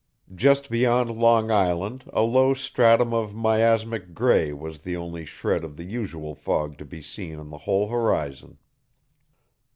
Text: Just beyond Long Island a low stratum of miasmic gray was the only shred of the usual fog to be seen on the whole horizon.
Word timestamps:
Just 0.33 0.71
beyond 0.71 1.11
Long 1.15 1.51
Island 1.51 2.05
a 2.11 2.23
low 2.23 2.55
stratum 2.55 3.13
of 3.13 3.35
miasmic 3.35 4.15
gray 4.15 4.51
was 4.51 4.81
the 4.81 4.97
only 4.97 5.25
shred 5.25 5.63
of 5.63 5.77
the 5.77 5.83
usual 5.85 6.33
fog 6.33 6.79
to 6.79 6.85
be 6.85 7.03
seen 7.03 7.35
on 7.37 7.51
the 7.51 7.59
whole 7.69 7.87
horizon. 7.87 8.57